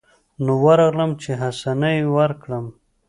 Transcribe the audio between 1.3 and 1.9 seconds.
حسنه